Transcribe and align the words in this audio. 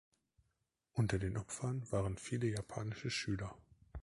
Unter 0.93 1.19
den 1.19 1.37
Opfern 1.37 1.83
waren 1.91 2.17
viele 2.17 2.47
japanische 2.47 3.11
Schüler. 3.11 3.55